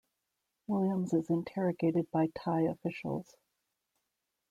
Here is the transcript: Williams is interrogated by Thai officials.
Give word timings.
Williams 0.65 1.13
is 1.13 1.29
interrogated 1.29 2.09
by 2.09 2.31
Thai 2.33 2.61
officials. 2.61 3.35